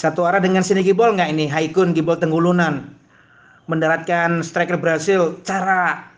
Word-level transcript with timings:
Satu 0.00 0.24
arah 0.24 0.40
dengan 0.40 0.64
sini 0.64 0.80
Gibol 0.80 1.12
nggak 1.12 1.28
ini? 1.28 1.44
Haikun 1.44 1.92
Gibol 1.92 2.16
Tenggulunan 2.16 2.88
mendaratkan 3.68 4.40
striker 4.40 4.80
Brasil 4.80 5.36
cara 5.44 6.08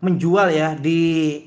menjual 0.00 0.48
ya 0.48 0.72
di 0.80 1.44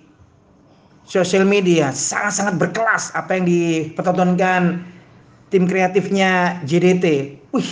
sosial 1.09 1.49
media 1.49 1.89
sangat-sangat 1.89 2.61
berkelas 2.61 3.09
apa 3.17 3.41
yang 3.41 3.49
dipertontonkan 3.49 4.85
tim 5.49 5.65
kreatifnya 5.65 6.61
JDT. 6.61 7.33
Wih, 7.57 7.69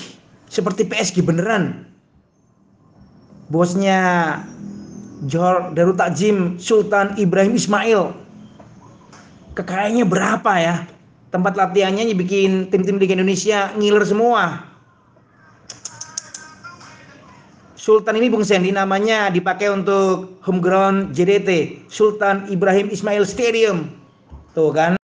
seperti 0.49 0.89
PSG 0.89 1.21
beneran. 1.21 1.86
Bosnya 3.54 4.41
Jor 5.29 5.77
Darut 5.77 6.02
Takjim 6.02 6.57
Sultan 6.57 7.13
Ibrahim 7.21 7.54
Ismail. 7.54 8.18
Kekayaannya 9.54 10.05
berapa 10.09 10.54
ya? 10.57 10.75
Tempat 11.27 11.59
latihannya 11.59 12.15
bikin 12.15 12.71
tim-tim 12.71 12.95
Liga 12.95 13.11
Indonesia 13.11 13.75
ngiler 13.75 14.07
semua. 14.07 14.63
Sultan 17.75 18.19
ini 18.19 18.27
Bung 18.27 18.43
Sandy 18.43 18.75
namanya 18.75 19.32
dipakai 19.32 19.71
untuk 19.71 20.43
home 20.43 20.59
ground 20.59 21.15
JDT 21.15 21.83
Sultan 21.87 22.47
Ibrahim 22.51 22.91
Ismail 22.91 23.23
Stadium. 23.23 23.91
Tuh 24.51 24.71
kan. 24.75 24.99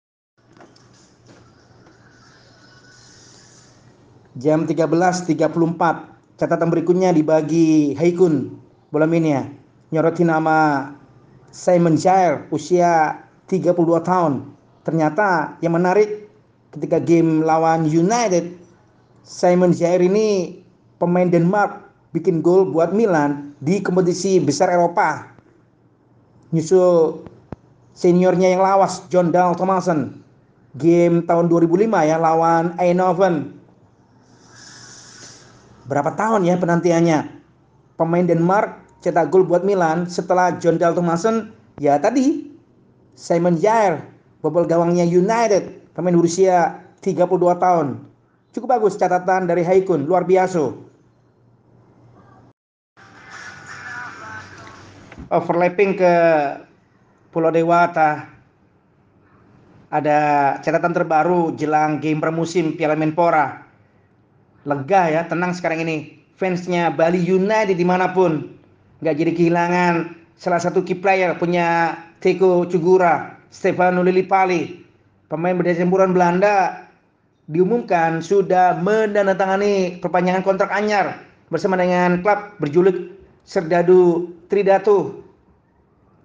Jam 4.35 4.67
13.34. 4.67 5.31
Catatan 6.35 6.67
berikutnya 6.67 7.15
dibagi 7.15 7.95
Haikun 7.95 8.51
bola 8.91 9.07
minia. 9.07 9.47
Nyorotin 9.95 10.27
nama 10.27 10.91
Simon 11.55 11.95
Jair 11.95 12.49
usia 12.51 13.23
32 13.47 13.79
tahun. 14.03 14.53
Ternyata 14.83 15.57
yang 15.63 15.79
menarik 15.79 16.27
ketika 16.75 16.99
game 16.99 17.43
lawan 17.43 17.87
United 17.87 18.51
Simon 19.23 19.71
Jair 19.71 20.03
ini 20.03 20.59
pemain 20.99 21.31
Denmark 21.31 21.87
bikin 22.11 22.43
gol 22.43 22.67
buat 22.67 22.91
Milan 22.91 23.55
di 23.63 23.79
kompetisi 23.79 24.43
besar 24.43 24.67
Eropa. 24.69 25.31
Nyusul 26.51 27.23
seniornya 27.95 28.51
yang 28.51 28.61
lawas 28.61 29.07
John 29.07 29.31
Dahl 29.31 29.55
Thomason. 29.55 30.19
Game 30.73 31.21
tahun 31.29 31.53
2005 31.53 31.85
ya 32.09 32.17
lawan 32.17 32.73
Eindhoven 32.81 33.53
Berapa 35.83 36.15
tahun 36.15 36.47
ya 36.47 36.55
penantiannya? 36.55 37.43
Pemain 37.99 38.25
Denmark 38.25 38.81
cetak 39.03 39.29
gol 39.29 39.43
buat 39.43 39.67
Milan 39.67 40.07
setelah 40.07 40.55
John 40.57 40.79
Dahl 40.79 40.95
Thomason 40.95 41.51
ya 41.77 41.99
tadi 41.99 42.49
Simon 43.13 43.59
Jair 43.59 44.01
bobol 44.43 44.67
gawangnya 44.67 45.07
United 45.07 45.95
pemain 45.95 46.11
berusia 46.11 46.83
32 46.99 47.31
tahun. 47.63 48.03
Cukup 48.51 48.67
bagus 48.77 48.99
catatan 48.99 49.47
dari 49.47 49.63
Haikun, 49.63 50.03
luar 50.03 50.27
biasa. 50.27 50.75
Overlapping 55.31 55.97
ke 55.97 56.13
Pulau 57.33 57.49
Dewata. 57.49 58.29
Ada 59.89 60.19
catatan 60.61 60.93
terbaru 60.93 61.53
jelang 61.57 62.01
game 62.01 62.17
pramusim 62.17 62.73
Piala 62.77 62.97
Menpora 62.97 63.63
lega 64.65 65.01
ya, 65.11 65.21
tenang 65.27 65.53
sekarang 65.55 65.85
ini. 65.85 66.19
Fansnya 66.33 66.89
Bali 66.89 67.21
United 67.21 67.77
di 67.77 67.85
mana 67.85 68.09
pun 68.09 68.57
nggak 69.05 69.15
jadi 69.21 69.31
kehilangan 69.37 70.17
salah 70.33 70.57
satu 70.57 70.81
key 70.81 70.97
player 70.97 71.37
punya 71.37 71.93
Teko 72.19 72.65
Cugura, 72.65 73.32
Stefano 73.53 74.01
Lillipali, 74.01 74.81
pemain 75.29 75.53
berdasar 75.53 75.85
campuran 75.85 76.09
Belanda 76.09 76.89
diumumkan 77.45 78.17
sudah 78.17 78.81
menandatangani 78.81 80.01
perpanjangan 80.01 80.41
kontrak 80.41 80.73
anyar 80.73 81.21
bersama 81.53 81.77
dengan 81.77 82.25
klub 82.25 82.57
berjuluk 82.57 83.13
Serdadu 83.45 84.33
Tridatu. 84.49 85.21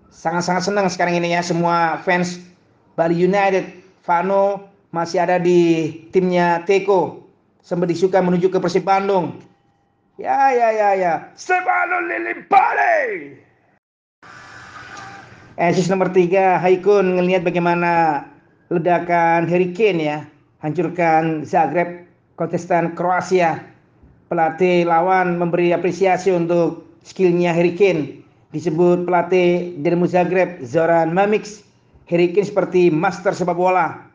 Sangat-sangat 0.09 0.73
senang 0.73 0.89
sekarang 0.89 1.21
ini 1.21 1.37
ya 1.37 1.45
semua 1.45 2.01
fans 2.01 2.41
Bali 2.97 3.21
United, 3.21 3.77
Fano 4.01 4.65
masih 4.89 5.21
ada 5.21 5.37
di 5.37 5.93
timnya 6.09 6.65
Teko 6.65 7.29
sempat 7.61 7.93
disuka 7.93 8.25
menuju 8.25 8.49
ke 8.49 8.57
Persib 8.57 8.89
Bandung. 8.89 9.37
Ya, 10.17 10.49
ya, 10.51 10.73
ya, 10.73 10.91
ya. 10.97 11.15
Stefano 11.37 12.09
Lillipali. 12.09 13.37
Asis 15.59 15.91
nomor 15.91 16.15
tiga, 16.15 16.55
Haikun 16.63 17.19
ngelihat 17.19 17.43
bagaimana 17.43 18.23
ledakan 18.71 19.51
Harry 19.51 19.75
ya. 19.75 20.23
Hancurkan 20.63 21.43
Zagreb, 21.43 22.07
kontestan 22.39 22.95
Kroasia. 22.95 23.67
Pelatih 24.31 24.87
lawan 24.87 25.35
memberi 25.35 25.75
apresiasi 25.75 26.31
untuk 26.31 26.87
skillnya 27.03 27.51
Harry. 27.51 27.75
Disebut 28.55 29.03
pelatih 29.03 29.75
Dinamo 29.83 30.07
Zagreb, 30.07 30.63
Zoran 30.63 31.11
Mamić. 31.11 31.67
Harry 32.07 32.31
seperti 32.39 32.95
master 32.95 33.35
sepak 33.35 33.59
bola 33.59 34.09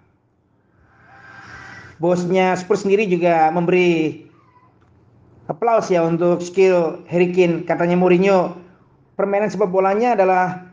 bosnya 2.01 2.51
Spurs 2.59 2.83
sendiri 2.83 3.05
juga 3.05 3.47
memberi 3.51 4.25
aplaus 5.51 5.91
ya 5.91 6.07
untuk 6.07 6.39
skill 6.39 7.03
Harry. 7.11 7.35
Katanya 7.67 7.99
Mourinho, 7.99 8.55
permainan 9.19 9.51
sepak 9.51 9.67
bolanya 9.71 10.15
adalah 10.15 10.72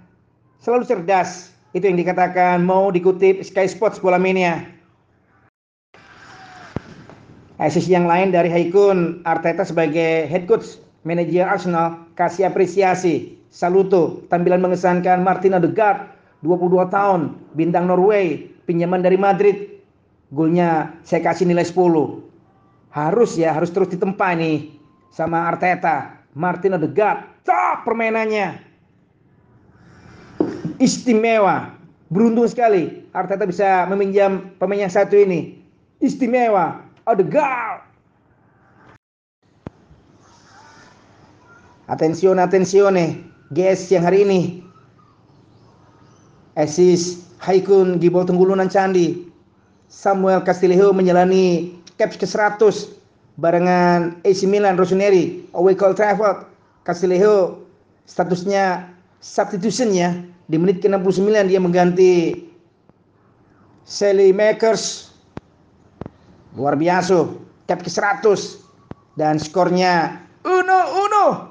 selalu 0.60 0.84
cerdas. 0.86 1.50
Itu 1.72 1.86
yang 1.86 1.98
dikatakan 1.98 2.62
mau 2.62 2.90
dikutip 2.90 3.42
Sky 3.42 3.66
Sports 3.70 3.98
Bola 4.02 4.18
Mania. 4.18 4.66
Asis 7.60 7.86
yang 7.86 8.08
lain 8.08 8.32
dari 8.32 8.48
Haikun, 8.48 9.20
Arteta 9.28 9.68
sebagai 9.68 10.24
head 10.26 10.48
coach 10.48 10.80
manajer 11.04 11.44
Arsenal 11.44 12.08
kasih 12.16 12.48
apresiasi. 12.48 13.36
Saluto, 13.52 14.24
tampilan 14.32 14.62
mengesankan 14.62 15.20
Martin 15.20 15.58
Odegaard, 15.58 16.08
22 16.46 16.86
tahun, 16.88 17.34
bintang 17.58 17.90
Norway, 17.90 18.48
pinjaman 18.64 19.02
dari 19.02 19.18
Madrid, 19.18 19.70
golnya 20.30 20.94
saya 21.02 21.26
kasih 21.26 21.50
nilai 21.50 21.66
10 21.66 22.30
harus 22.90 23.38
ya 23.38 23.54
harus 23.54 23.70
terus 23.70 23.90
ditempa 23.90 24.34
nih 24.34 24.74
sama 25.14 25.46
Arteta 25.46 26.26
Martin 26.34 26.74
Odegaard 26.78 27.42
top 27.46 27.86
permainannya 27.86 28.69
istimewa. 30.80 31.76
Beruntung 32.10 32.48
sekali 32.50 33.06
Arteta 33.14 33.46
bisa 33.46 33.86
meminjam 33.86 34.50
pemain 34.58 34.82
yang 34.88 34.90
satu 34.90 35.14
ini. 35.14 35.62
Istimewa. 36.02 36.82
Odegaard 37.06 37.86
atensione 41.90 42.40
atensione. 42.40 43.20
Guys 43.50 43.90
yang 43.90 44.06
hari 44.06 44.22
ini. 44.22 44.40
Esis 46.54 47.26
Haikun 47.42 47.98
Gibol 47.98 48.26
Tenggulunan 48.26 48.70
Candi. 48.70 49.26
Samuel 49.90 50.46
Castillejo 50.46 50.94
menjalani 50.94 51.74
caps 51.98 52.14
ke-100 52.14 52.94
barengan 53.42 54.14
AC 54.22 54.46
Milan 54.46 54.78
Rossoneri 54.78 55.42
away 55.58 55.74
call 55.74 55.98
Trafford. 55.98 56.46
Castillejo 56.86 57.66
statusnya 58.06 58.86
substitution 59.18 59.90
ya 59.90 60.14
di 60.50 60.58
menit 60.58 60.82
ke-69 60.82 61.46
dia 61.46 61.62
mengganti 61.62 62.42
Sally 63.86 64.34
Makers. 64.34 65.14
Luar 66.58 66.74
biasa. 66.74 67.30
Cap 67.70 67.86
ke-100. 67.86 68.58
Dan 69.14 69.38
skornya 69.38 70.18
Uno 70.42 70.80
Uno. 71.06 71.49